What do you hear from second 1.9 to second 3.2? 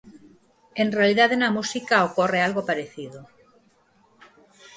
ocorre algo parecido.